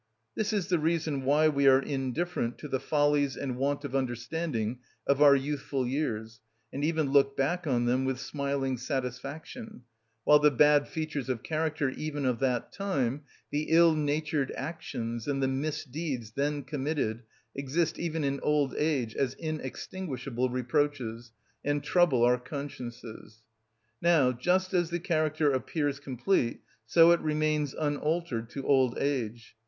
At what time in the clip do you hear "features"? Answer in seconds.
10.87-11.29